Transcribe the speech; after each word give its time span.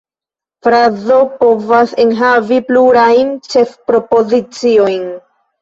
Frazo 0.67 1.17
povas 1.41 1.93
enhavi 2.05 2.59
plurajn 2.71 3.29
ĉefpropoziciojn. 3.53 5.07